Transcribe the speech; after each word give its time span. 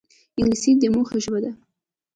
انګلیسي 0.37 0.71
د 0.81 0.83
موخې 0.93 1.17
ژبه 1.23 1.39
ده 1.43 1.51